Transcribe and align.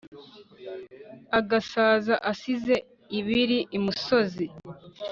Agasaza 1.39 2.15
asize 2.31 2.75
iribi 3.17 3.59
imusozi. 3.77 4.45